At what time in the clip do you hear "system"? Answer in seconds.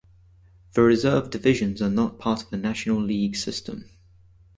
3.35-3.85